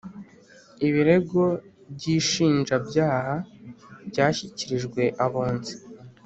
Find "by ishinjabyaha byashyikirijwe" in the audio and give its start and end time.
1.93-5.01